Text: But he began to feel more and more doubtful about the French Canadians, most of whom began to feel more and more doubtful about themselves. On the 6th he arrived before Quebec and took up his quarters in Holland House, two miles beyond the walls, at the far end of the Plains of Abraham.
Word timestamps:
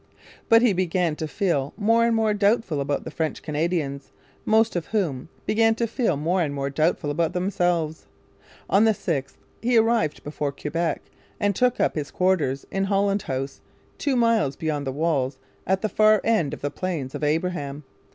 But 0.49 0.63
he 0.63 0.73
began 0.73 1.15
to 1.17 1.27
feel 1.27 1.73
more 1.77 2.05
and 2.05 2.15
more 2.15 2.33
doubtful 2.33 2.81
about 2.81 3.03
the 3.03 3.11
French 3.11 3.43
Canadians, 3.43 4.09
most 4.45 4.75
of 4.75 4.87
whom 4.87 5.29
began 5.45 5.75
to 5.75 5.85
feel 5.85 6.17
more 6.17 6.41
and 6.41 6.55
more 6.55 6.71
doubtful 6.71 7.11
about 7.11 7.33
themselves. 7.33 8.07
On 8.67 8.83
the 8.85 8.93
6th 8.93 9.35
he 9.61 9.77
arrived 9.77 10.23
before 10.23 10.51
Quebec 10.53 11.03
and 11.39 11.55
took 11.55 11.79
up 11.79 11.93
his 11.93 12.09
quarters 12.09 12.65
in 12.71 12.85
Holland 12.85 13.21
House, 13.21 13.61
two 13.99 14.15
miles 14.15 14.55
beyond 14.55 14.87
the 14.87 14.91
walls, 14.91 15.37
at 15.67 15.83
the 15.83 15.87
far 15.87 16.19
end 16.23 16.55
of 16.55 16.61
the 16.61 16.71
Plains 16.71 17.13
of 17.13 17.23
Abraham. 17.23 17.83